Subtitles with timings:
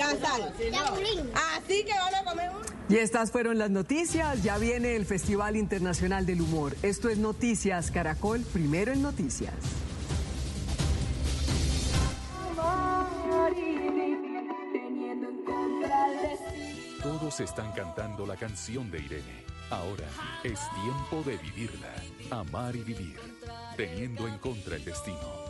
[0.00, 0.54] Ya sal.
[1.58, 2.64] Así que van a comer uno.
[2.88, 4.42] Y estas fueron las noticias.
[4.42, 6.74] Ya viene el Festival Internacional del Humor.
[6.82, 9.52] Esto es Noticias Caracol, primero en Noticias.
[17.02, 19.44] Todos están cantando la canción de Irene.
[19.68, 20.08] Ahora
[20.44, 21.92] es tiempo de vivirla.
[22.30, 23.20] Amar y vivir.
[23.76, 25.49] Teniendo en contra el destino.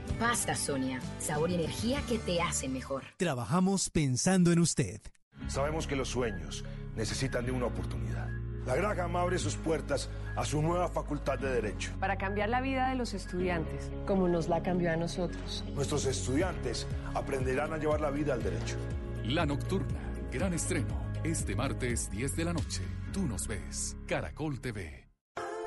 [0.21, 0.99] Pasta Sonia.
[1.17, 3.01] Sabor y energía que te hacen mejor.
[3.17, 5.01] Trabajamos pensando en usted.
[5.47, 6.63] Sabemos que los sueños
[6.95, 8.29] necesitan de una oportunidad.
[8.67, 11.91] La Graham abre sus puertas a su nueva facultad de Derecho.
[11.99, 15.63] Para cambiar la vida de los estudiantes, como nos la cambió a nosotros.
[15.73, 18.75] Nuestros estudiantes aprenderán a llevar la vida al derecho.
[19.23, 19.99] La Nocturna.
[20.31, 21.01] Gran estreno.
[21.23, 22.83] Este martes 10 de la noche.
[23.11, 23.97] Tú nos ves.
[24.05, 25.00] Caracol TV.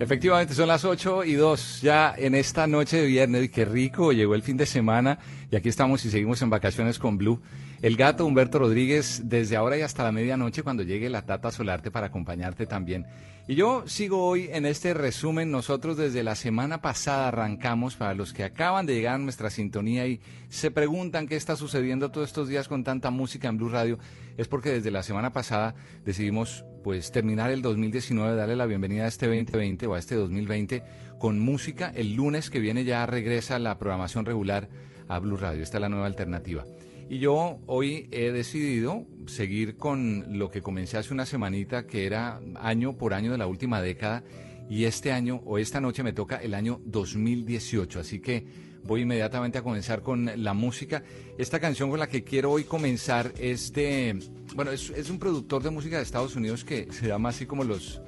[0.00, 3.50] Efectivamente, son las 8 y 2 ya en esta noche de viernes.
[3.50, 5.18] Qué rico, llegó el fin de semana
[5.50, 7.38] y aquí estamos y seguimos en vacaciones con Blue.
[7.82, 11.90] El gato Humberto Rodríguez, desde ahora y hasta la medianoche cuando llegue la Tata Solarte
[11.90, 13.06] para acompañarte también.
[13.48, 15.50] Y yo sigo hoy en este resumen.
[15.50, 20.06] Nosotros desde la semana pasada arrancamos para los que acaban de llegar a nuestra sintonía
[20.06, 20.20] y
[20.50, 23.98] se preguntan qué está sucediendo todos estos días con tanta música en Blue Radio.
[24.36, 25.74] Es porque desde la semana pasada
[26.04, 30.82] decidimos pues terminar el 2019, darle la bienvenida a este 2020 o a este 2020
[31.18, 31.90] con música.
[31.94, 34.68] El lunes que viene ya regresa la programación regular
[35.08, 35.62] a Blue Radio.
[35.62, 36.66] Esta es la nueva alternativa.
[37.10, 42.40] Y yo hoy he decidido seguir con lo que comencé hace una semanita, que era
[42.54, 44.22] año por año de la última década.
[44.70, 47.98] Y este año o esta noche me toca el año 2018.
[47.98, 48.46] Así que
[48.84, 51.02] voy inmediatamente a comenzar con la música.
[51.36, 54.16] Esta canción con la que quiero hoy comenzar es de,
[54.54, 57.64] bueno, es, es un productor de música de Estados Unidos que se llama así como
[57.64, 58.00] los,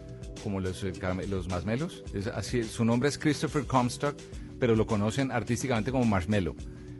[0.44, 0.80] como los,
[1.28, 2.04] los Marshmellos.
[2.14, 4.16] Es así, su nombre es Christopher Comstock,
[4.60, 6.54] pero lo conocen artísticamente como Marshmello.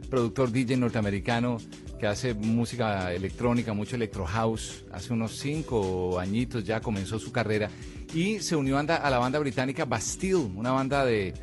[0.09, 1.59] Productor DJ norteamericano
[2.03, 4.83] que hace música electrónica, mucho electro house.
[4.91, 7.69] Hace unos cinco añitos ya comenzó su carrera
[8.13, 11.33] y se unió a la banda británica Bastille, una banda de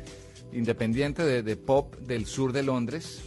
[0.53, 3.23] independiente de, de pop del sur de Londres,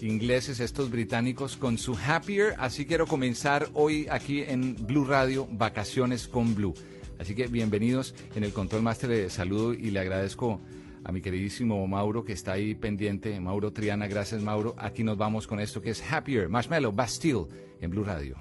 [0.00, 2.56] ingleses estos británicos con su Happier.
[2.58, 6.74] Así quiero comenzar hoy aquí en Blue Radio, Vacaciones con Blue.
[7.20, 10.60] Así que bienvenidos en el Control Master de Saludo y le agradezco
[11.04, 13.38] a mi queridísimo Mauro que está ahí pendiente.
[13.40, 14.74] Mauro Triana, gracias Mauro.
[14.78, 17.46] Aquí nos vamos con esto que es Happier, Marshmallow, Bastille
[17.80, 18.36] en Blue Radio.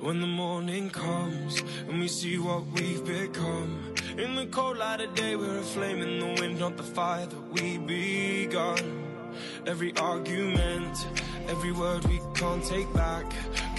[0.00, 3.94] When the morning comes and we see what we've become.
[4.18, 7.26] In the cold light of day, we're a flame in the wind, not the fire
[7.26, 8.78] that we begun.
[9.66, 10.96] Every argument,
[11.48, 13.24] every word we can't take back.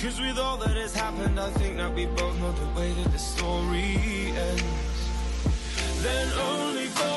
[0.02, 3.12] Cause with all that has happened, I think that we both know the way that
[3.12, 4.64] the story ends.
[6.04, 7.17] Then only for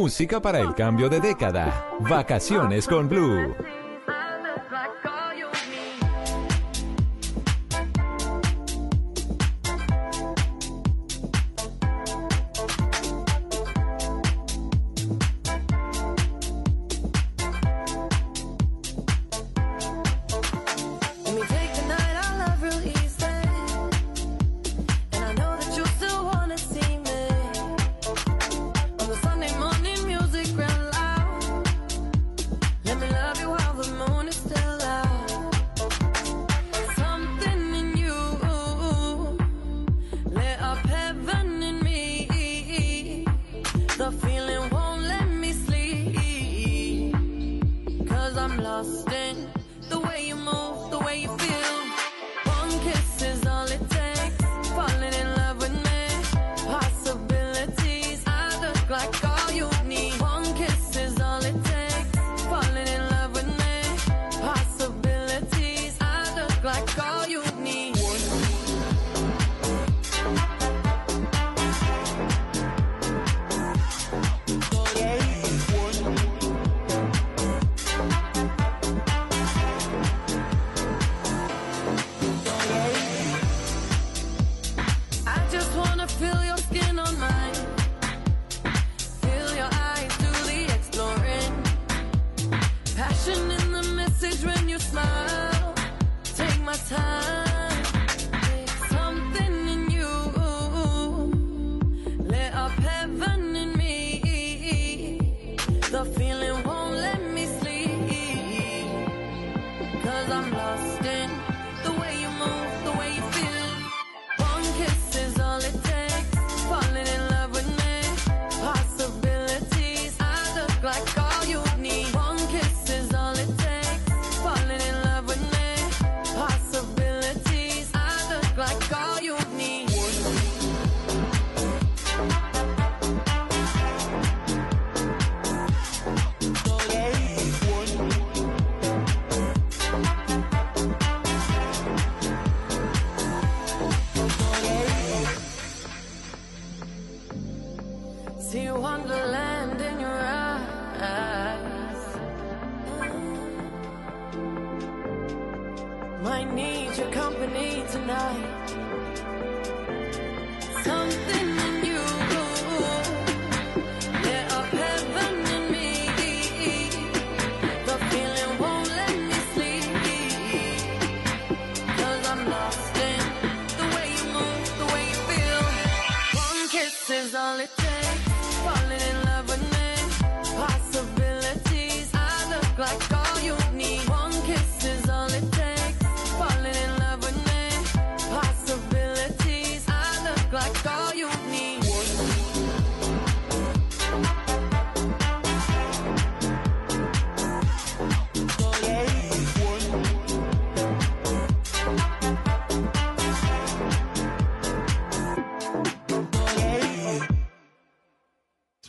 [0.00, 1.90] Música para el cambio de década.
[1.98, 3.52] Vacaciones con Blue.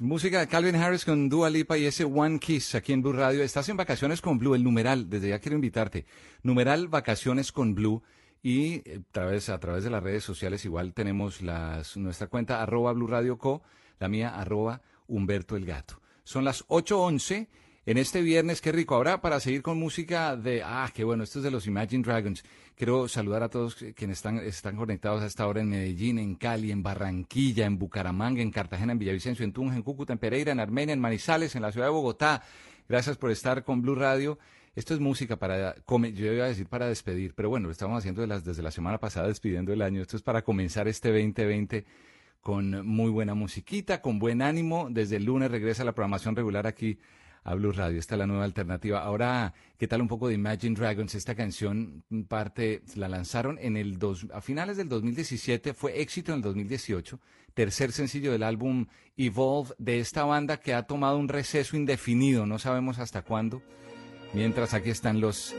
[0.10, 3.44] Música de Calvin Harris con Dua Lipa y ese One Kiss aquí en Blue Radio.
[3.44, 6.08] Estás en vacaciones con Blue, el numeral, desde ya quiero invitarte.
[6.42, 8.02] Numeral Vacaciones con Blue
[8.42, 12.64] y eh, a través, a través de las redes sociales igual tenemos las, nuestra cuenta
[12.64, 13.62] arroba Blue Radio Co,
[14.00, 16.02] la mía arroba Humberto el Gato.
[16.24, 17.48] Son las 8.11
[17.86, 18.96] en este viernes, qué rico.
[18.96, 22.44] Ahora para seguir con música de, ah, qué bueno, esto es de los Imagine Dragons.
[22.76, 26.72] Quiero saludar a todos quienes están, están conectados a esta hora en Medellín, en Cali,
[26.72, 30.60] en Barranquilla, en Bucaramanga, en Cartagena, en Villavicencio, en Tunja, en Cúcuta, en Pereira, en
[30.60, 32.42] Armenia, en Manizales, en la ciudad de Bogotá.
[32.88, 34.40] Gracias por estar con Blue Radio.
[34.76, 38.22] Esto es música para, yo iba a decir para despedir, pero bueno, lo estamos haciendo
[38.22, 40.02] de las- desde la semana pasada, despidiendo el año.
[40.02, 41.86] Esto es para comenzar este 2020
[42.40, 44.88] con muy buena musiquita, con buen ánimo.
[44.90, 46.98] Desde el lunes regresa la programación regular aquí
[47.44, 48.00] a Radio.
[48.00, 49.02] Esta es la nueva alternativa.
[49.02, 51.16] Ahora, ¿qué tal un poco de Imagine Dragons?
[51.16, 56.32] Esta canción, mm, parte, la lanzaron en el dos, a finales del 2017, fue éxito
[56.32, 57.20] en el 2018,
[57.54, 62.60] tercer sencillo del álbum Evolve de esta banda que ha tomado un receso indefinido, no
[62.60, 63.62] sabemos hasta cuándo.
[64.34, 65.56] Mientras aquí están los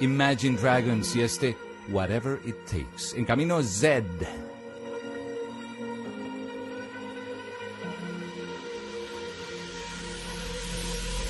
[0.00, 1.56] Imagine Dragons y este
[1.90, 3.16] Whatever It Takes.
[3.16, 4.04] En camino Z.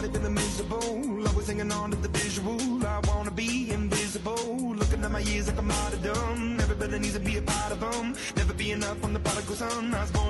[0.00, 1.28] body feeling miserable.
[1.28, 2.58] Always hanging on to the visual.
[2.86, 4.74] I wanna be invisible.
[4.76, 6.58] Looking at my years like I'm out of dumb.
[6.60, 8.14] Everybody needs to be a part of them.
[8.36, 9.94] Never be enough on the prodigal son.
[9.94, 10.29] I was born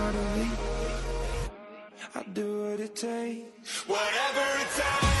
[2.33, 3.87] do what it takes.
[3.87, 5.20] Whatever it takes.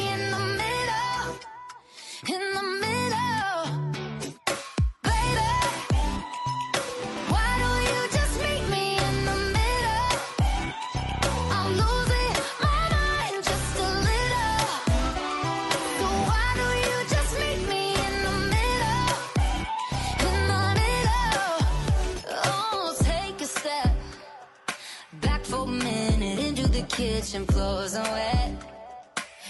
[27.21, 27.45] kitchen.
[27.45, 28.51] Floors are wet,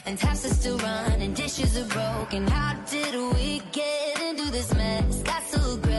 [0.06, 1.34] and taps are still running.
[1.34, 2.48] Dishes are broken.
[2.48, 5.24] How did we get into this mess?
[5.24, 5.91] Got so aggressive.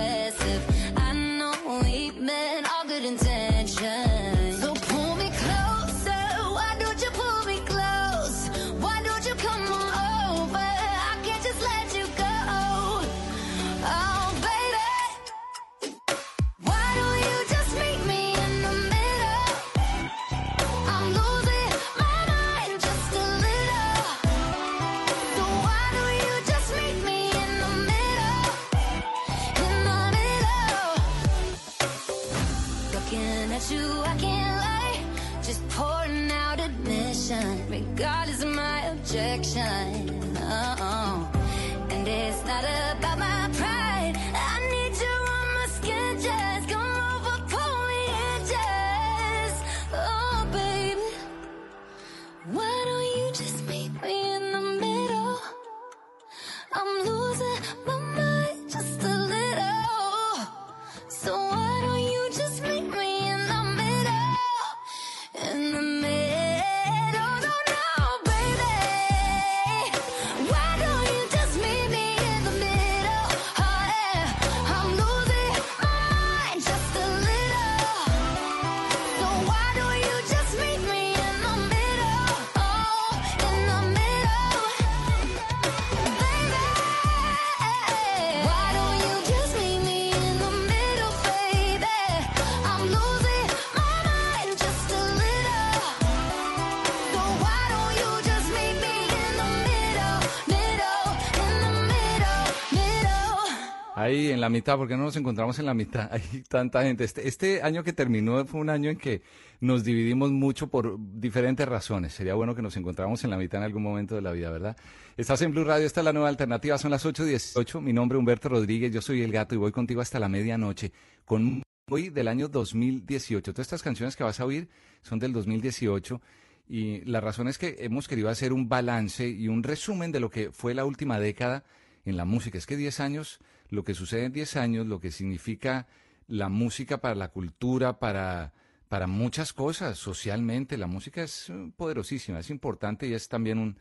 [104.52, 106.08] Mitad, porque no nos encontramos en la mitad.
[106.12, 107.02] Hay tanta gente.
[107.02, 109.22] Este, este año que terminó fue un año en que
[109.60, 112.12] nos dividimos mucho por diferentes razones.
[112.12, 114.76] Sería bueno que nos encontráramos en la mitad en algún momento de la vida, ¿verdad?
[115.16, 117.80] Estás en Blue Radio, esta es la nueva alternativa, son las 8.18.
[117.80, 120.92] Mi nombre es Humberto Rodríguez, yo soy el gato y voy contigo hasta la medianoche
[121.24, 123.52] con hoy del año 2018.
[123.52, 124.68] Todas estas canciones que vas a oír
[125.02, 126.20] son del 2018
[126.68, 130.30] y la razón es que hemos querido hacer un balance y un resumen de lo
[130.30, 131.64] que fue la última década
[132.04, 132.58] en la música.
[132.58, 133.40] Es que 10 años,
[133.72, 135.86] lo que sucede en 10 años, lo que significa
[136.28, 138.52] la música para la cultura, para,
[138.88, 143.78] para muchas cosas, socialmente, la música es eh, poderosísima, es importante y es también un,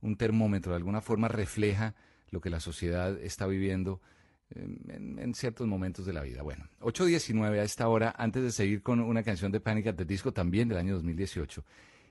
[0.00, 1.94] un termómetro, de alguna forma refleja
[2.30, 4.00] lo que la sociedad está viviendo
[4.54, 6.42] eh, en, en ciertos momentos de la vida.
[6.42, 10.06] Bueno, 8.19 a esta hora, antes de seguir con una canción de Panic at the
[10.06, 11.62] Disco, también del año 2018.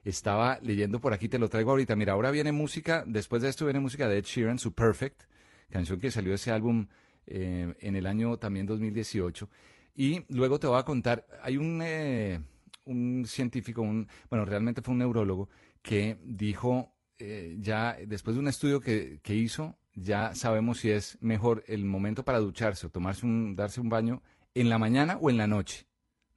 [0.06, 1.96] Estaba leyendo por aquí, te lo traigo ahorita.
[1.96, 5.24] Mira, ahora viene música, después de esto viene música de Ed Sheeran, su Perfect,
[5.72, 6.86] canción que salió ese álbum
[7.28, 9.50] eh, en el año también 2018.
[9.96, 12.42] Y luego te voy a contar, hay un, eh,
[12.86, 15.50] un científico, un, bueno, realmente fue un neurólogo,
[15.82, 21.18] que dijo, eh, ya después de un estudio que, que hizo, ya sabemos si es
[21.22, 24.24] mejor el momento para ducharse o tomarse un, darse un baño
[24.56, 25.86] en la mañana o en la noche.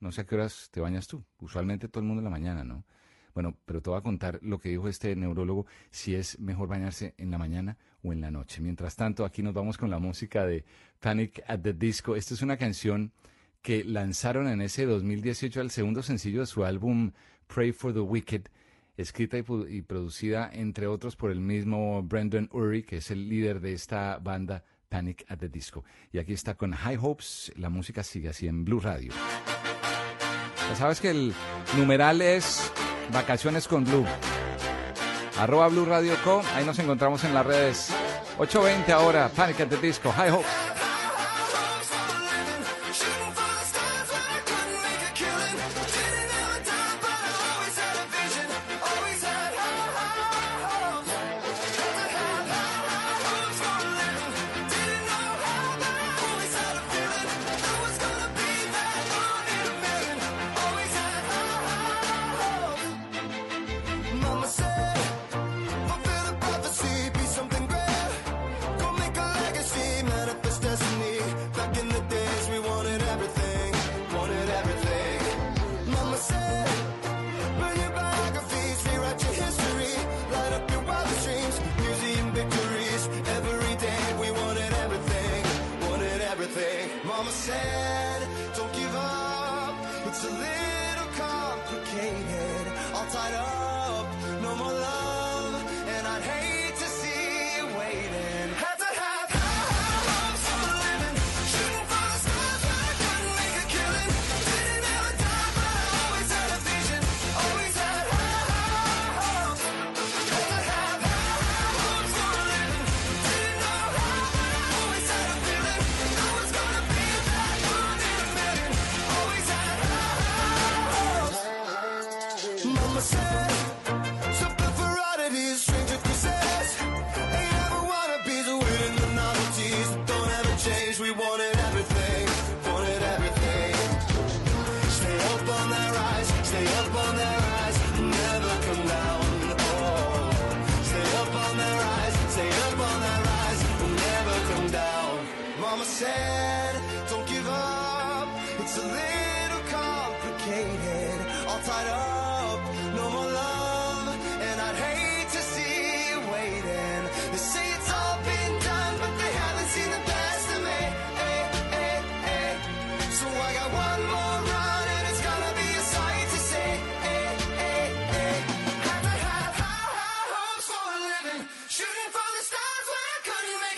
[0.01, 1.25] No sé a qué horas te bañas tú.
[1.39, 2.85] Usualmente todo el mundo en la mañana, ¿no?
[3.37, 7.15] Bueno, pero te voy a contar lo que dijo este neurólogo, si es mejor bañarse
[7.19, 8.63] en la mañana o en la noche.
[8.63, 10.65] Mientras tanto, aquí nos vamos con la música de
[11.01, 12.17] Panic at the Disco.
[12.17, 13.13] Esta es una canción
[13.61, 17.13] que lanzaron en ese 2018 el segundo sencillo de su álbum
[17.47, 18.45] Pray for the Wicked,
[18.97, 23.75] escrita y producida entre otros por el mismo Brendan Urie, que es el líder de
[23.75, 25.85] esta banda Panic at the Disco.
[26.11, 29.13] Y aquí está con High Hopes, la música sigue así en Blue Radio.
[30.71, 31.35] Ya sabes que el
[31.77, 32.73] numeral es
[33.13, 34.05] Vacaciones con Blue.
[35.39, 36.43] Arroba Blue Radio Co.
[36.55, 37.91] Ahí nos encontramos en las redes.
[38.39, 40.13] 8.20 ahora, Panic at the Disco.
[40.13, 40.66] High Hopes.
[87.17, 88.36] mama said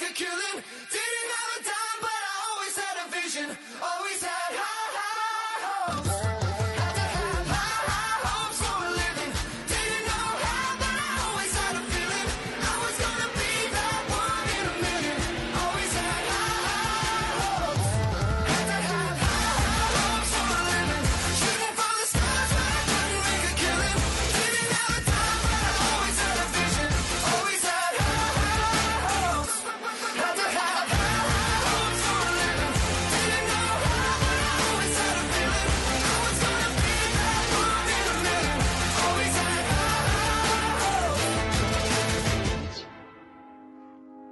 [0.01, 0.63] make a killing.
[0.91, 3.57] Didn't have a dime, but I always had a vision.
[3.83, 3.98] Oh,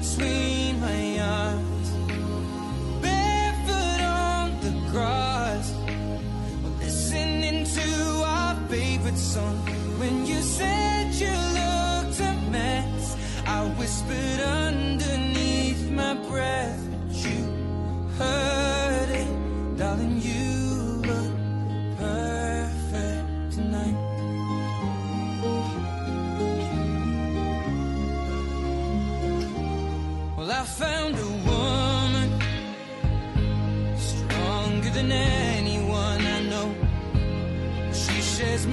[0.00, 1.90] between my arms.
[3.02, 5.74] Barefoot on the grass.
[6.80, 9.69] Listening to our favorite song.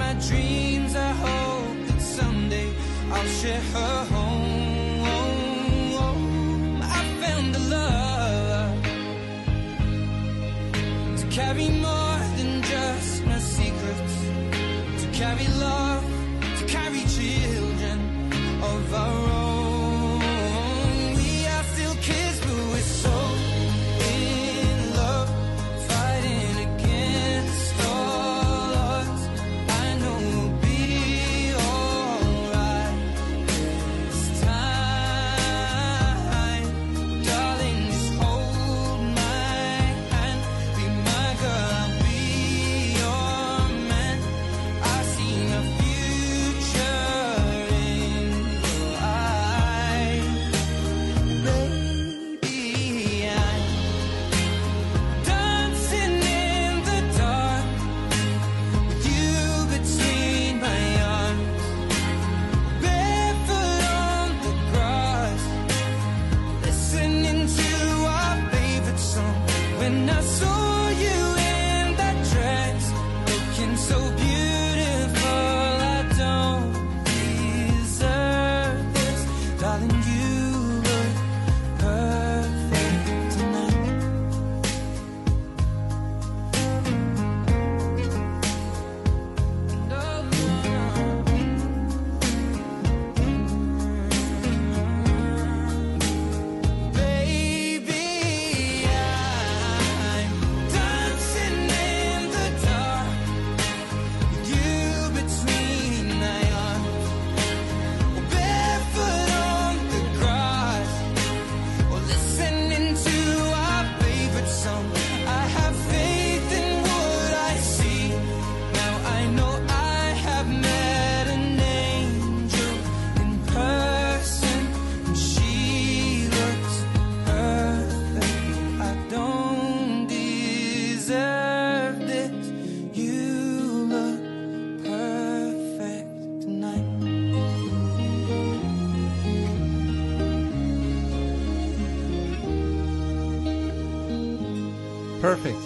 [0.08, 0.96] my dreams.
[0.96, 2.70] I hope that someday
[3.12, 4.17] I'll share her home.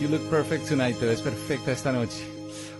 [0.02, 0.98] You look perfect tonight.
[0.98, 2.26] Te ves perfecta esta noche.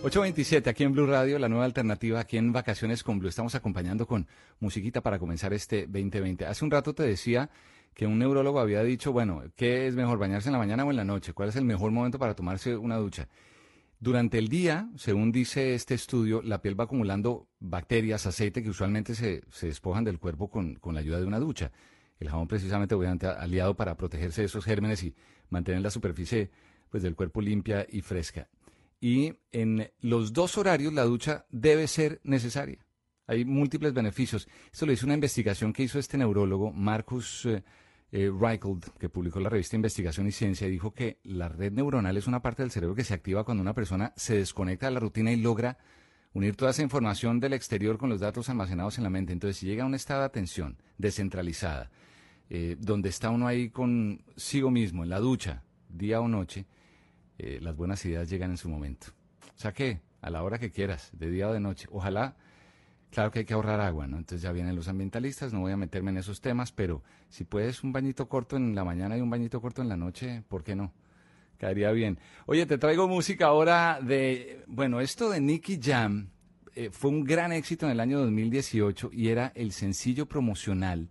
[0.03, 3.29] 8.27 aquí en Blue Radio, la nueva alternativa aquí en Vacaciones con Blue.
[3.29, 4.27] Estamos acompañando con
[4.59, 6.45] musiquita para comenzar este 2020.
[6.45, 7.49] Hace un rato te decía
[7.93, 10.97] que un neurólogo había dicho, bueno, ¿qué es mejor, bañarse en la mañana o en
[10.97, 11.31] la noche?
[11.31, 13.29] ¿Cuál es el mejor momento para tomarse una ducha?
[14.01, 19.15] Durante el día, según dice este estudio, la piel va acumulando bacterias, aceite que usualmente
[19.15, 21.71] se, se despojan del cuerpo con, con la ayuda de una ducha.
[22.19, 25.15] El jabón precisamente obviamente aliado para protegerse de esos gérmenes y
[25.49, 26.51] mantener la superficie
[26.93, 28.47] pues, del cuerpo limpia y fresca.
[29.01, 32.85] Y en los dos horarios la ducha debe ser necesaria.
[33.25, 34.47] Hay múltiples beneficios.
[34.71, 37.63] Esto lo hizo una investigación que hizo este neurólogo, Marcus eh,
[38.11, 38.31] eh,
[38.99, 42.43] que publicó la revista Investigación y Ciencia, y dijo que la red neuronal es una
[42.43, 45.37] parte del cerebro que se activa cuando una persona se desconecta de la rutina y
[45.37, 45.79] logra
[46.33, 49.33] unir toda esa información del exterior con los datos almacenados en la mente.
[49.33, 51.89] Entonces, si llega a un estado de atención descentralizada,
[52.51, 56.67] eh, donde está uno ahí consigo mismo, en la ducha, día o noche,
[57.37, 59.07] eh, las buenas ideas llegan en su momento.
[59.55, 62.35] O sea que, a la hora que quieras, de día o de noche, ojalá,
[63.11, 64.17] claro que hay que ahorrar agua, ¿no?
[64.17, 67.83] Entonces ya vienen los ambientalistas, no voy a meterme en esos temas, pero si puedes
[67.83, 70.75] un bañito corto en la mañana y un bañito corto en la noche, ¿por qué
[70.75, 70.93] no?
[71.57, 72.19] Caería bien.
[72.45, 76.29] Oye, te traigo música ahora de, bueno, esto de Nicky Jam
[76.75, 81.09] eh, fue un gran éxito en el año 2018 y era el sencillo promocional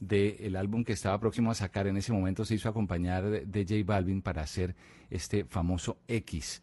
[0.00, 1.86] del álbum que estaba próximo a sacar.
[1.86, 4.74] En ese momento se hizo acompañar de, de J Balvin para hacer
[5.10, 6.62] este famoso X.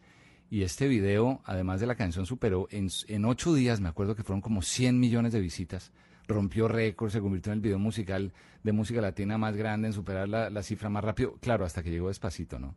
[0.50, 4.24] Y este video, además de la canción, superó en, en ocho días, me acuerdo que
[4.24, 5.92] fueron como 100 millones de visitas.
[6.26, 10.28] Rompió récords, se convirtió en el video musical de música latina más grande, en superar
[10.28, 11.36] la, la cifra más rápido.
[11.40, 12.74] Claro, hasta que llegó despacito, ¿no?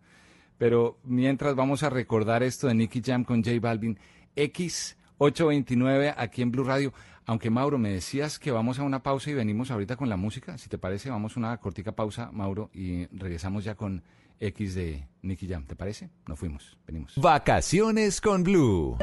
[0.58, 3.98] Pero mientras vamos a recordar esto de Nicky Jam con J Balvin,
[4.36, 6.94] X829 aquí en Blue Radio.
[7.32, 10.58] Aunque Mauro, me decías que vamos a una pausa y venimos ahorita con la música.
[10.58, 14.04] Si te parece, vamos a una cortica pausa, Mauro, y regresamos ya con
[14.38, 15.66] X de Nicky Jam.
[15.66, 16.10] ¿Te parece?
[16.28, 17.14] Nos fuimos, venimos.
[17.16, 18.98] Vacaciones con Blue.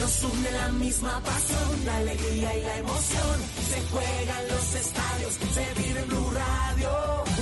[0.00, 3.40] Nos une la misma pasión, la alegría y la emoción.
[3.68, 6.90] Se juegan los estadios, se vive en Blue Radio.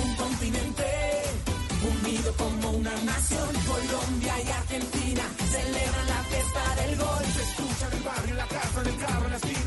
[0.03, 0.70] Un continente
[2.29, 3.49] como una nación.
[3.65, 7.25] Colombia y Argentina celebran la fiesta del gol.
[7.35, 9.60] Se escucha en el barrio, en la casa, en el carro, en la esquina,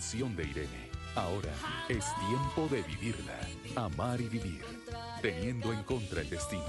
[0.00, 0.88] canción de Irene.
[1.14, 1.50] Ahora
[1.90, 3.38] es tiempo de vivirla.
[3.76, 4.64] Amar y vivir.
[5.20, 6.64] Teniendo en contra el destino.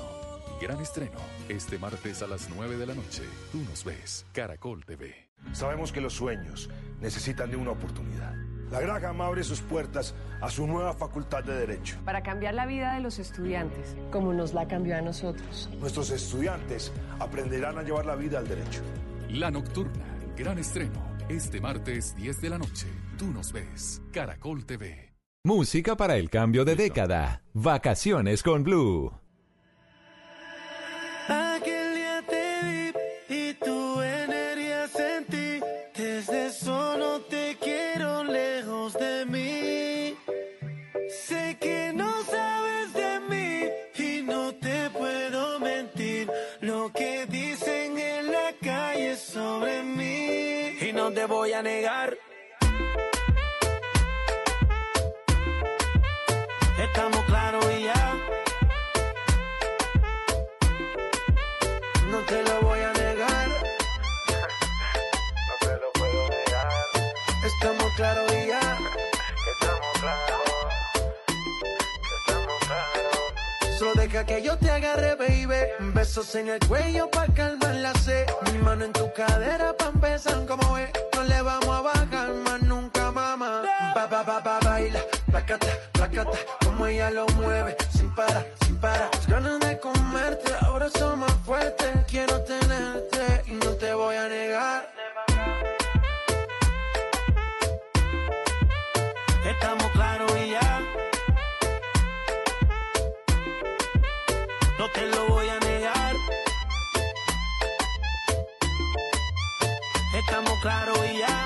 [0.62, 1.18] Gran estreno.
[1.48, 3.24] Este martes a las 9 de la noche.
[3.54, 4.26] Tú nos ves.
[4.34, 5.30] Caracol TV.
[5.54, 8.36] Sabemos que los sueños necesitan de una oportunidad.
[8.70, 12.00] La Graham abre sus puertas a su nueva facultad de Derecho.
[12.04, 15.70] Para cambiar la vida de los estudiantes, como nos la cambió a nosotros.
[15.80, 18.82] Nuestros estudiantes aprenderán a llevar la vida al derecho.
[19.30, 20.04] La Nocturna.
[20.36, 21.12] Gran estreno.
[21.30, 22.88] Este martes 10 de la noche.
[23.22, 24.02] Tú nos ves.
[24.12, 25.14] Caracol TV.
[25.44, 27.44] Música para el cambio de década.
[27.54, 29.14] Vacaciones con Blue.
[31.28, 35.60] Aquel día te vi y tu energía sentí.
[35.96, 40.18] Desde solo te quiero lejos de mí.
[41.08, 46.28] Sé que no sabes de mí y no te puedo mentir.
[46.62, 50.80] Lo que dicen en la calle sobre mí.
[50.82, 52.18] Y no te voy a negar.
[56.82, 58.16] Estamos claros y ya.
[62.10, 63.50] No te lo voy a negar.
[65.48, 66.70] No te lo puedo negar.
[67.46, 68.60] Estamos claros y ya.
[69.52, 70.42] Estamos claros.
[72.18, 73.78] Estamos claros.
[73.78, 75.94] Solo deja que yo te agarre, baby.
[75.94, 78.26] Besos en el cuello pa' calmar la sed.
[78.52, 80.90] Mi mano en tu cadera pa' empezar como es.
[81.14, 83.62] No le vamos a bajar más nunca, mamá.
[83.94, 85.00] Ba, ba, ba, ba, baila.
[85.30, 86.61] Placata, placata.
[86.82, 87.78] Como ella lo mueve.
[87.96, 89.12] Sin parar, sin parar.
[89.14, 90.52] Las ganas de comerte.
[90.62, 91.92] Ahora son más fuertes.
[92.08, 94.92] Quiero tenerte y no te voy a negar.
[99.46, 100.82] Estamos claros y ya.
[104.80, 106.16] No te lo voy a negar.
[110.16, 111.41] Estamos claros y ya.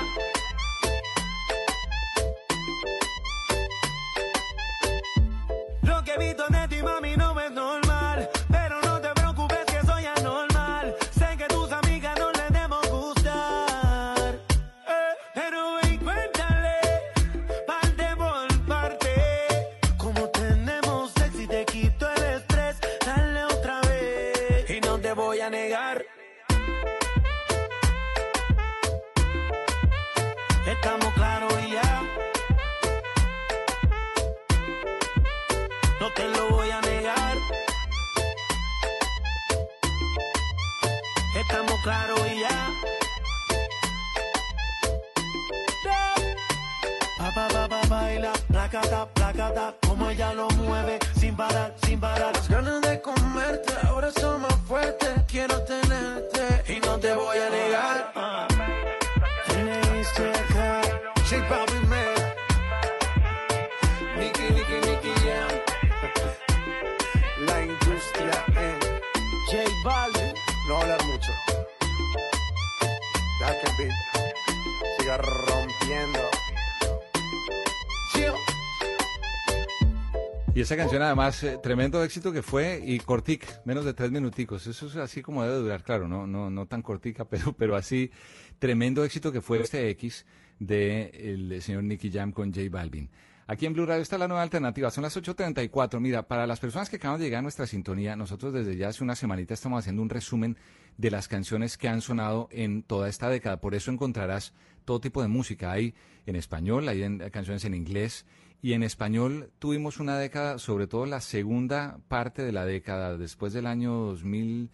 [80.66, 84.66] Esa canción además, eh, tremendo éxito que fue y cortic, menos de tres minuticos.
[84.66, 88.10] Eso es así como debe durar, claro, no, no, no tan cortica, pero, pero así,
[88.58, 90.26] tremendo éxito que fue este X
[90.58, 93.08] de el señor Nicky Jam con J Balvin.
[93.46, 96.00] Aquí en Blue Radio está la nueva alternativa, son las 8.34.
[96.00, 99.04] Mira, para las personas que acaban de llegar a nuestra sintonía, nosotros desde ya hace
[99.04, 100.56] una semanita estamos haciendo un resumen
[100.98, 103.60] de las canciones que han sonado en toda esta década.
[103.60, 104.52] Por eso encontrarás
[104.84, 105.70] todo tipo de música.
[105.70, 105.94] Hay
[106.26, 108.26] en español, hay en- canciones en inglés.
[108.62, 113.52] Y en español tuvimos una década, sobre todo la segunda parte de la década, después
[113.52, 114.70] del año 2000,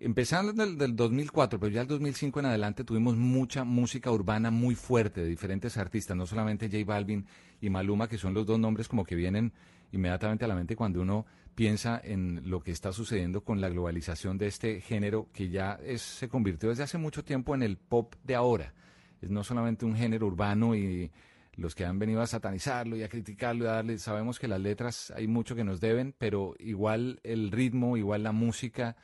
[0.00, 4.74] empezando del, del 2004, pero ya el 2005 en adelante tuvimos mucha música urbana muy
[4.74, 7.26] fuerte de diferentes artistas, no solamente J Balvin
[7.60, 9.52] y Maluma, que son los dos nombres como que vienen
[9.92, 14.36] inmediatamente a la mente cuando uno piensa en lo que está sucediendo con la globalización
[14.38, 18.14] de este género que ya es, se convirtió desde hace mucho tiempo en el pop
[18.22, 18.74] de ahora.
[19.22, 21.10] Es no solamente un género urbano y
[21.56, 24.60] los que han venido a satanizarlo y a criticarlo y a darle, sabemos que las
[24.60, 28.96] letras hay mucho que nos deben, pero igual el ritmo, igual la música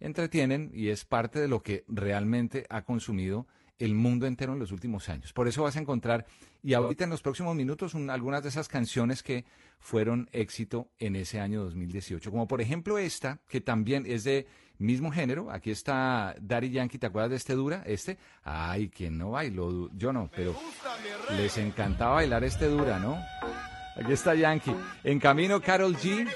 [0.00, 3.46] entretienen y es parte de lo que realmente ha consumido
[3.78, 5.32] el mundo entero en los últimos años.
[5.32, 6.26] Por eso vas a encontrar,
[6.62, 9.44] y ahorita en los próximos minutos, un, algunas de esas canciones que
[9.78, 14.46] fueron éxito en ese año 2018, como por ejemplo esta, que también es de
[14.78, 17.82] Mismo género, aquí está Daddy Yankee, ¿te acuerdas de este dura?
[17.84, 20.54] Este, ay, quien no bailó, yo no, pero
[21.36, 23.18] les encantaba bailar este dura, ¿no?
[23.96, 24.74] Aquí está Yankee.
[25.02, 26.28] En camino, Carol G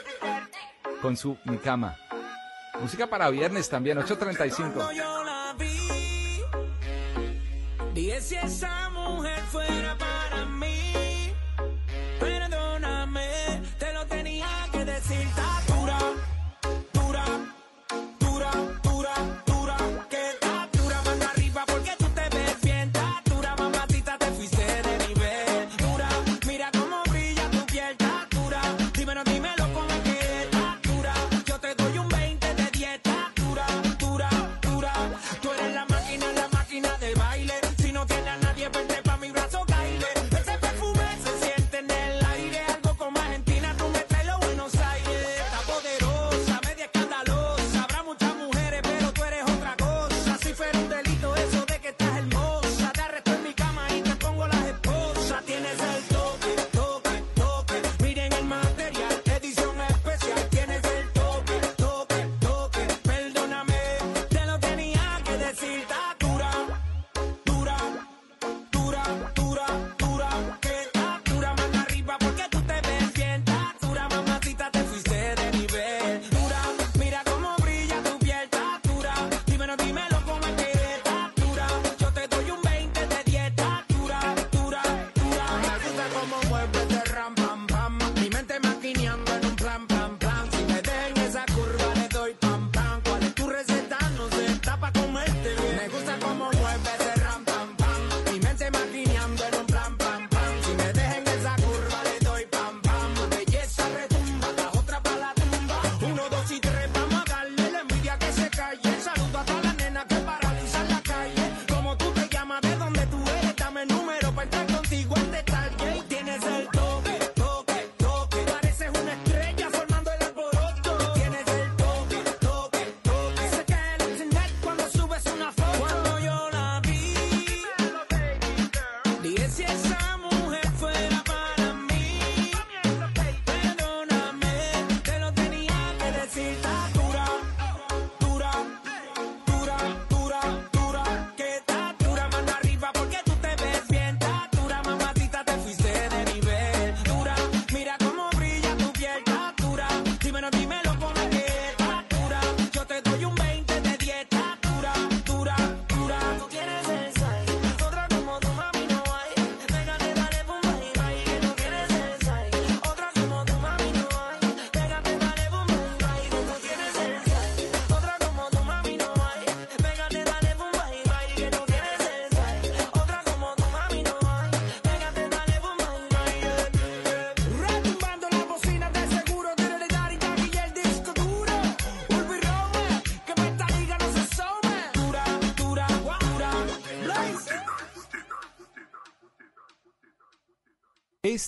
[1.00, 1.96] con su Mi Cama.
[2.80, 4.90] Música para viernes también, 8.35.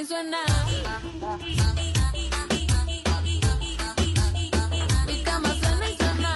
[0.00, 0.38] Y suena.
[5.06, 6.34] Mi cama suena y suena.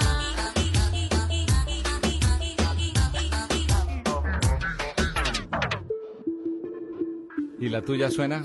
[7.59, 8.43] ¿Y la tuya suena?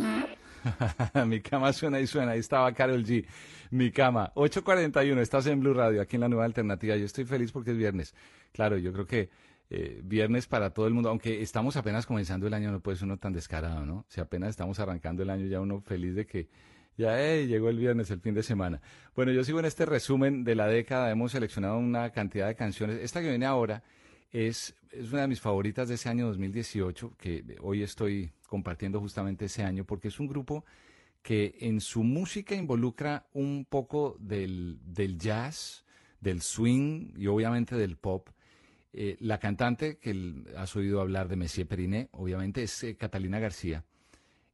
[1.26, 2.32] Mi cama suena y suena.
[2.32, 3.26] Ahí estaba Carol G.
[3.72, 4.32] Mi cama.
[4.36, 5.20] 8.41.
[5.20, 6.96] Estás en Blue Radio, aquí en la nueva alternativa.
[6.96, 8.16] Yo estoy feliz porque es viernes.
[8.54, 9.30] Claro, yo creo que
[9.70, 13.06] eh, viernes para todo el mundo, aunque estamos apenas comenzando el año, no puede ser
[13.06, 14.06] uno tan descarado, ¿no?
[14.08, 16.50] Si apenas estamos arrancando el año, ya uno feliz de que
[16.98, 18.82] ya hey, llegó el viernes, el fin de semana.
[19.16, 21.10] Bueno, yo sigo en este resumen de la década.
[21.10, 23.00] Hemos seleccionado una cantidad de canciones.
[23.02, 23.84] Esta que viene ahora
[24.32, 29.46] es, es una de mis favoritas de ese año 2018, que hoy estoy compartiendo justamente
[29.46, 30.66] ese año, porque es un grupo
[31.22, 35.86] que en su música involucra un poco del, del jazz,
[36.20, 38.30] del swing y obviamente del pop.
[38.92, 43.86] Eh, la cantante que has oído hablar de Messier Periné, obviamente, es eh, Catalina García.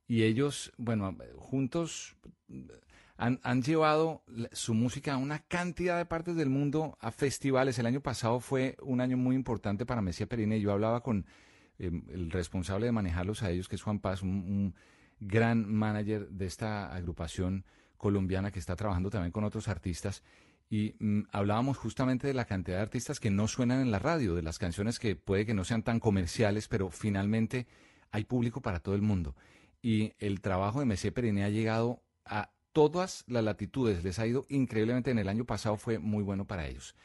[0.07, 2.17] Y ellos, bueno, juntos
[2.47, 2.65] mm,
[3.17, 7.79] han, han llevado su música a una cantidad de partes del mundo, a festivales.
[7.79, 10.59] El año pasado fue un año muy importante para Messier Periné.
[10.59, 11.25] Yo hablaba con
[11.79, 14.75] eh, el responsable de manejarlos a ellos, que es Juan Paz, un, un
[15.19, 17.65] gran manager de esta agrupación
[17.97, 20.23] colombiana que está trabajando también con otros artistas.
[20.69, 24.35] Y mm, hablábamos justamente de la cantidad de artistas que no suenan en la radio,
[24.35, 27.67] de las canciones que puede que no sean tan comerciales, pero finalmente
[28.11, 29.35] hay público para todo el mundo.
[29.81, 34.45] Y el trabajo de Messier Periné ha llegado a todas las latitudes, les ha ido
[34.49, 35.11] increíblemente.
[35.11, 36.95] En el año pasado fue muy bueno para ellos.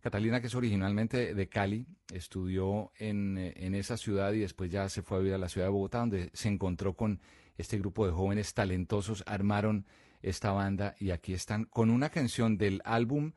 [0.00, 4.88] Catalina, que es originalmente de Cali, estudió en, eh, en esa ciudad y después ya
[4.88, 7.20] se fue a vivir a la ciudad de Bogotá, donde se encontró con
[7.56, 9.86] este grupo de jóvenes talentosos, armaron
[10.22, 13.32] esta banda y aquí están con una canción del álbum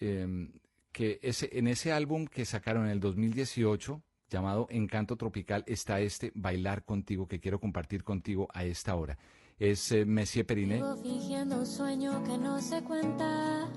[0.00, 0.48] eh,
[0.92, 6.84] que en ese álbum que sacaron en el 2018 llamado Encanto Tropical está este Bailar
[6.84, 9.18] Contigo que quiero compartir contigo a esta hora.
[9.58, 10.76] Es eh, Messier Periné.
[10.76, 13.68] Vivo fingiendo un sueño que no se cuenta.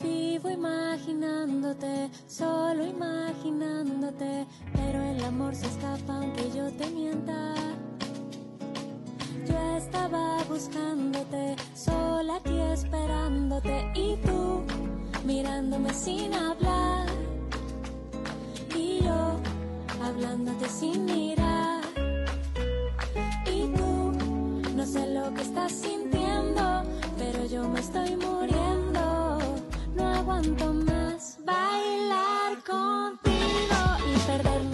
[0.00, 4.46] Vivo imaginándote, solo imaginándote.
[4.72, 7.73] Pero el amor se escapa aunque yo te mienta.
[9.76, 13.90] Estaba buscándote, sola aquí esperándote.
[13.94, 14.62] Y tú
[15.24, 17.06] mirándome sin hablar.
[18.74, 19.40] Y yo
[20.02, 21.82] hablándote sin mirar.
[23.46, 24.12] Y tú
[24.76, 26.82] no sé lo que estás sintiendo,
[27.18, 29.38] pero yo me estoy muriendo.
[29.96, 33.78] No aguanto más bailar contigo
[34.12, 34.73] y perdernos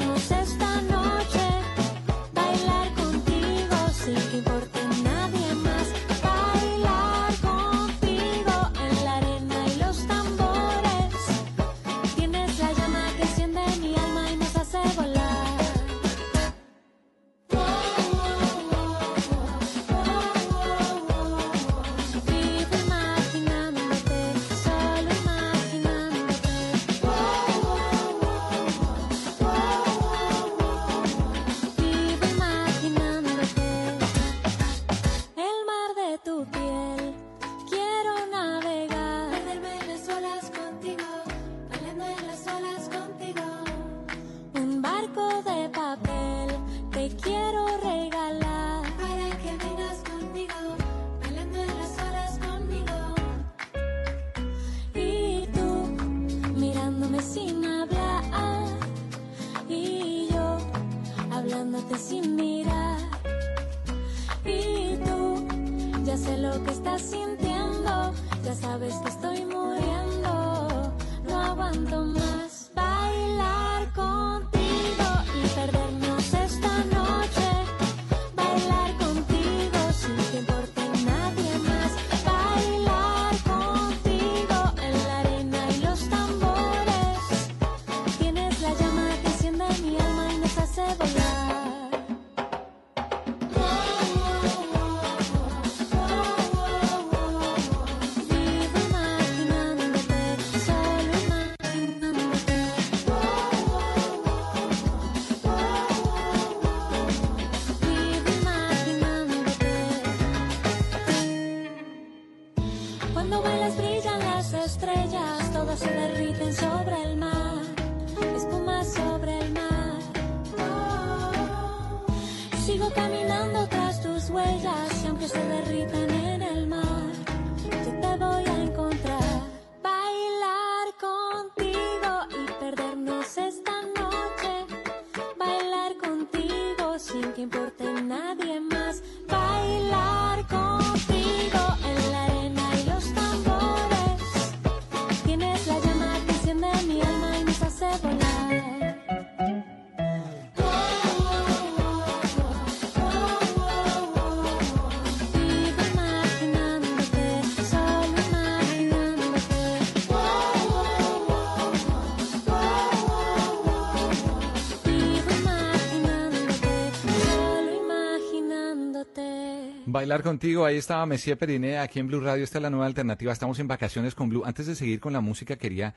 [170.01, 173.35] Bailar contigo, ahí estaba Messier Periné, aquí en Blue Radio, esta es la nueva alternativa,
[173.35, 174.45] estamos en vacaciones con Blue.
[174.47, 175.95] Antes de seguir con la música, quería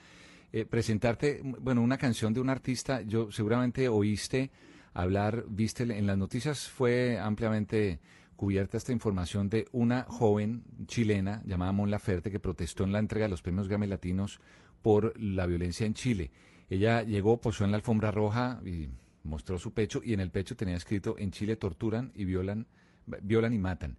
[0.52, 4.52] eh, presentarte, bueno, una canción de un artista, yo seguramente oíste
[4.94, 8.02] hablar, viste, en las noticias fue ampliamente
[8.36, 13.28] cubierta esta información de una joven chilena llamada Mon Laferte que protestó en la entrega
[13.28, 14.42] de los premios Grammy Latinos
[14.82, 16.30] por la violencia en Chile.
[16.70, 18.90] Ella llegó, posó en la alfombra roja y
[19.24, 22.68] mostró su pecho y en el pecho tenía escrito en Chile torturan y violan,
[23.06, 23.98] violan y matan.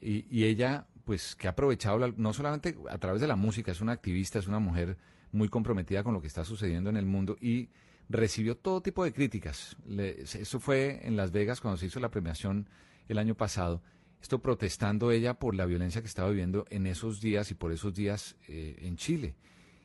[0.00, 3.80] Y, y ella, pues, que ha aprovechado, no solamente a través de la música, es
[3.80, 4.96] una activista, es una mujer
[5.32, 7.68] muy comprometida con lo que está sucediendo en el mundo y
[8.08, 9.76] recibió todo tipo de críticas.
[9.96, 12.68] Eso fue en Las Vegas cuando se hizo la premiación
[13.08, 13.82] el año pasado.
[14.20, 17.94] Esto protestando ella por la violencia que estaba viviendo en esos días y por esos
[17.94, 19.36] días eh, en Chile.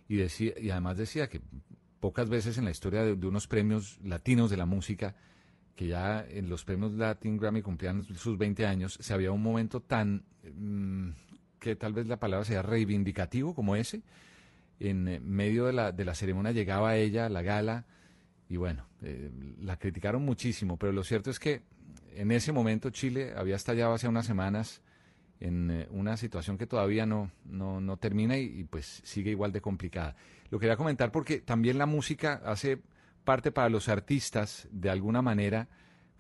[0.08, 1.42] Y, decía, y además decía que
[2.00, 5.16] pocas veces en la historia de, de unos premios latinos de la música,
[5.76, 9.82] que ya en los premios Latin Grammy cumplían sus 20 años, se había un momento
[9.82, 11.10] tan, mm,
[11.60, 14.04] que tal vez la palabra sea reivindicativo como ese.
[14.80, 17.86] En eh, medio de la, de la ceremonia llegaba ella la gala
[18.50, 21.64] y bueno, eh, la criticaron muchísimo, pero lo cierto es que
[22.16, 24.82] en ese momento Chile había estallado hace unas semanas
[25.40, 29.52] en eh, una situación que todavía no, no, no termina y, y, pues sigue igual
[29.52, 30.16] de complicada.
[30.52, 32.80] Lo quería comentar porque también la música hace
[33.24, 35.68] parte para los artistas, de alguna manera,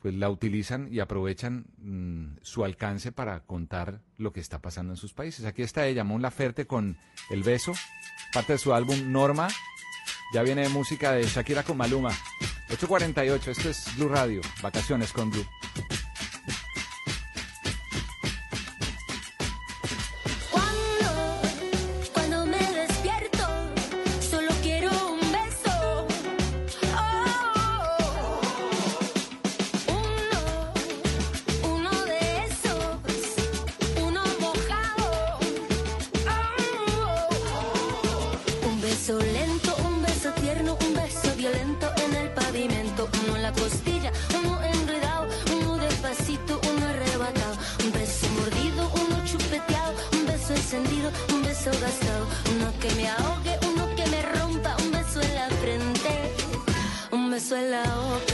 [0.03, 4.97] pues la utilizan y aprovechan mm, su alcance para contar lo que está pasando en
[4.97, 5.45] sus países.
[5.45, 6.97] Aquí está ella, Mon Laferte con
[7.29, 7.73] El Beso,
[8.33, 9.47] parte de su álbum Norma.
[10.33, 12.11] Ya viene música de Shakira con Maluma.
[12.69, 15.45] 8.48, esto es Blue Radio, vacaciones con Blue.
[57.55, 58.32] Un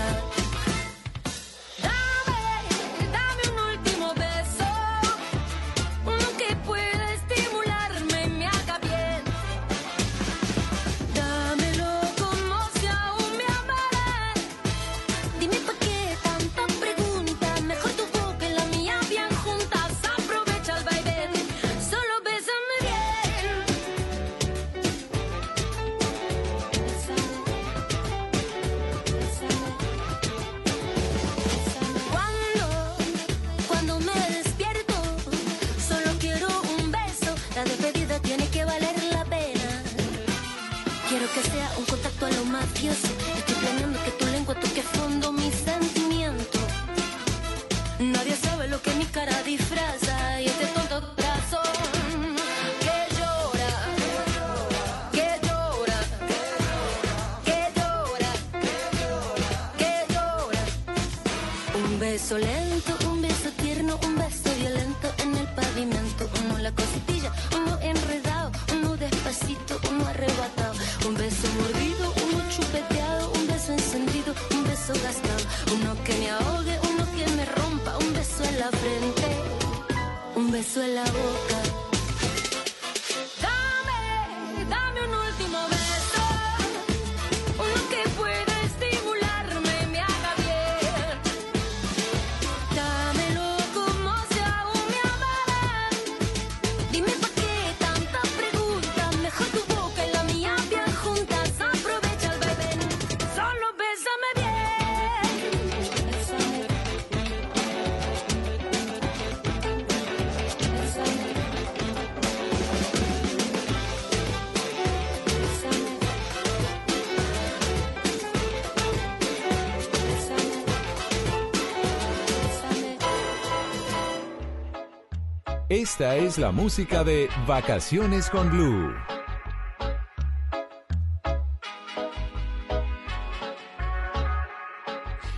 [125.79, 128.93] Esta es la música de Vacaciones con Blue.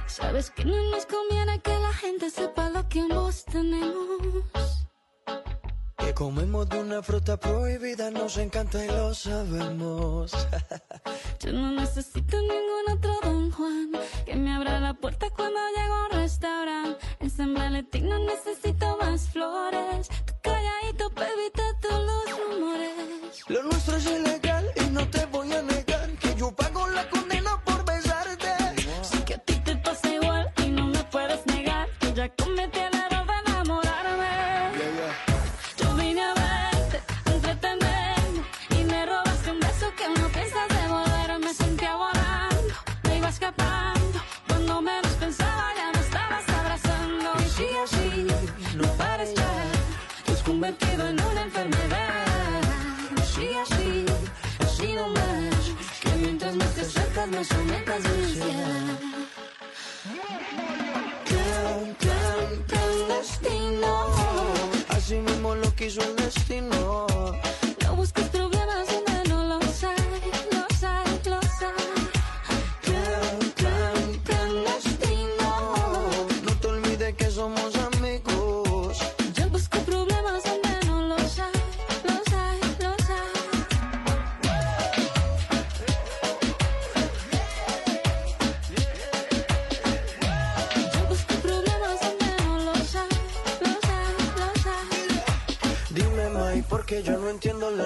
[0.07, 4.87] Sabes que no nos conviene que la gente sepa lo que ambos tenemos.
[5.99, 10.31] Que comemos de una fruta prohibida, nos encanta y lo sabemos.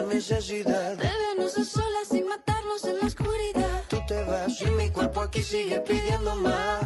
[0.06, 0.98] necesidad.
[1.02, 3.84] A solas y matarnos en la oscuridad.
[3.88, 6.85] Tú te vas y mi cuerpo aquí sigue pidiendo más.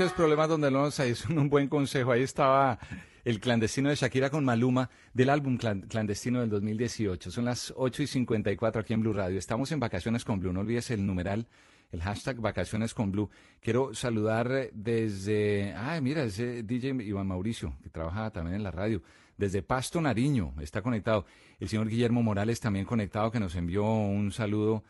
[0.00, 1.10] Busques problemas donde no hay.
[1.10, 2.10] Es un buen consejo.
[2.12, 2.78] Ahí estaba
[3.22, 7.30] el clandestino de Shakira con Maluma del álbum Clan- Clandestino del 2018.
[7.30, 9.38] Son las 8 y 54 aquí en Blue Radio.
[9.38, 10.54] Estamos en Vacaciones con Blue.
[10.54, 11.46] No olvides el numeral,
[11.92, 13.28] el hashtag Vacaciones con Blue.
[13.60, 15.74] Quiero saludar eh, desde.
[15.76, 19.02] Ay, mira, ese DJ Iván Mauricio, que trabaja también en la radio.
[19.36, 21.26] Desde Pasto Nariño está conectado.
[21.58, 24.82] El señor Guillermo Morales también conectado, que nos envió un saludo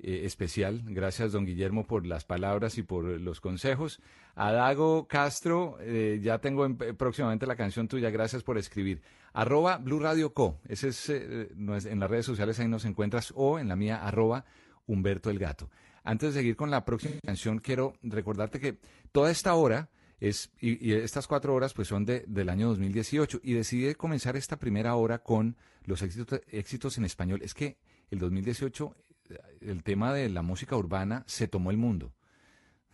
[0.00, 0.82] eh, especial.
[0.86, 4.00] Gracias, don Guillermo, por las palabras y por los consejos.
[4.36, 8.10] A Dago Castro, eh, ya tengo en- próximamente la canción tuya.
[8.10, 9.00] Gracias por escribir.
[9.32, 10.60] Arroba Blue Radio Co.
[10.68, 13.32] Ese es, eh, es- en las redes sociales, ahí nos encuentras.
[13.34, 14.44] O en la mía, arroba
[14.86, 15.70] Humberto el Gato.
[16.04, 18.78] Antes de seguir con la próxima canción, quiero recordarte que
[19.10, 19.88] toda esta hora
[20.20, 24.58] es, y, estas cuatro horas pues son de, del año 2018 y decidí comenzar esta
[24.58, 27.40] primera hora con los éxitos, éxitos en español.
[27.42, 27.78] Es que
[28.10, 28.94] el 2018
[29.30, 32.12] eh, el tema de la música urbana se tomó el mundo.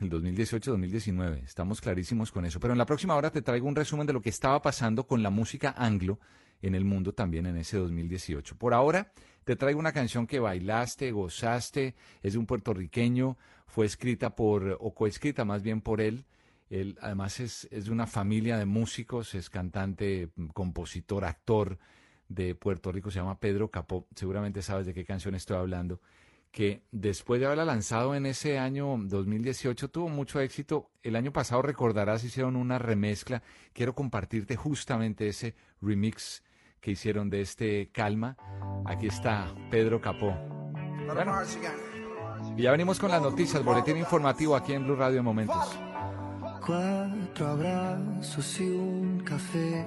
[0.03, 2.59] El 2018-2019, estamos clarísimos con eso.
[2.59, 5.23] Pero en la próxima hora te traigo un resumen de lo que estaba pasando con
[5.23, 6.19] la música anglo
[6.61, 8.57] en el mundo también en ese 2018.
[8.57, 9.13] Por ahora
[9.45, 14.93] te traigo una canción que bailaste, gozaste, es de un puertorriqueño, fue escrita por, o
[14.93, 16.25] coescrita más bien por él.
[16.69, 21.79] Él además es, es de una familia de músicos, es cantante, compositor, actor
[22.29, 24.09] de Puerto Rico, se llama Pedro Capó.
[24.17, 26.01] Seguramente sabes de qué canción estoy hablando
[26.53, 30.91] que después de haberla lanzado en ese año 2018 tuvo mucho éxito.
[31.03, 33.43] El año pasado recordarás hicieron una remezcla.
[33.73, 36.45] Quiero compartirte justamente ese remix
[36.81, 38.37] que hicieron de este Calma.
[38.85, 40.37] Aquí está Pedro Capó.
[41.07, 41.35] Bueno,
[42.57, 45.79] y ya venimos con las noticias, boletín informativo aquí en Blue Radio en momentos.
[46.65, 49.87] Cuatro abrazos y un café.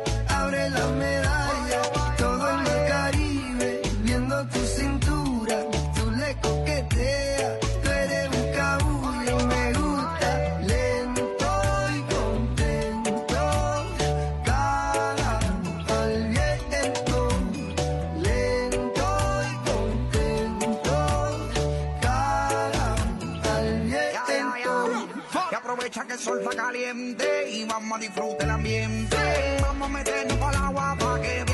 [0.69, 1.81] la medalla,
[2.17, 9.73] todo en el Caribe, viendo tu cintura, tú le coqueteas, tú eres un cabullo, me
[9.73, 11.47] gusta, lento
[11.95, 13.35] y contento,
[14.45, 15.39] cara
[15.89, 17.19] al viento,
[18.21, 19.07] lento
[19.49, 20.93] y contento,
[22.01, 22.95] cara
[23.55, 24.31] al viento.
[25.51, 29.17] Y aprovecha que el sol está caliente y vamos a disfrutar el ambiente
[29.81, 31.50] vamos a meternos para que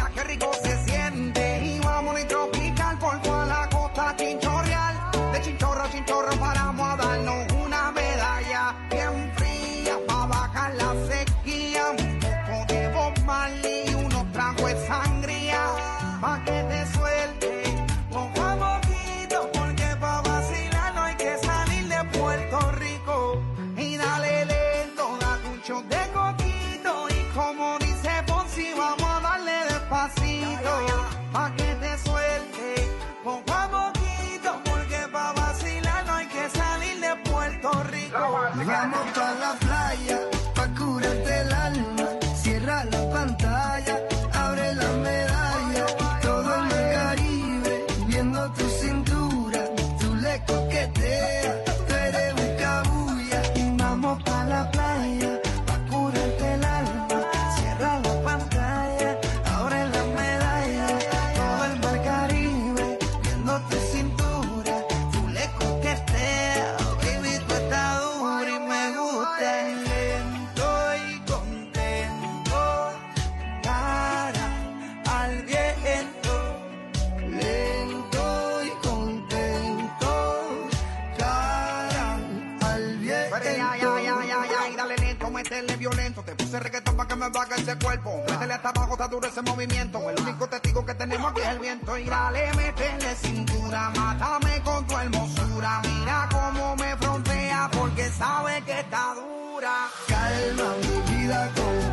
[85.62, 86.24] meterle violento.
[86.24, 88.24] Te puse reggaetón para que me baje ese cuerpo.
[88.30, 90.10] Métele hasta abajo, está duro ese movimiento.
[90.10, 91.98] El único testigo que tenemos aquí es el viento.
[91.98, 95.82] Y dale, métele cintura, mátame con tu hermosura.
[95.84, 99.88] Mira cómo me frontea porque sabe que está dura.
[100.08, 101.87] Calma mi vida con